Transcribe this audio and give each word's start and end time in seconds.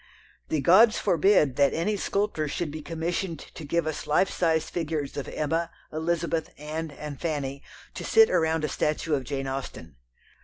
The 0.49 0.61
gods 0.61 0.97
forbid 0.97 1.57
that 1.57 1.75
any 1.75 1.95
sculptor 1.95 2.47
should 2.47 2.71
be 2.71 2.81
commissioned 2.81 3.37
to 3.37 3.63
give 3.63 3.85
us 3.85 4.07
life 4.07 4.31
size 4.31 4.67
figures 4.67 5.15
of 5.15 5.27
Emma, 5.27 5.69
Elizabeth, 5.93 6.49
Anne, 6.57 6.89
and 6.89 7.21
Fanny 7.21 7.61
to 7.93 8.03
sit 8.03 8.31
around 8.31 8.63
a 8.63 8.67
statue 8.67 9.13
of 9.13 9.25
Jane 9.25 9.45
Austen. 9.45 9.97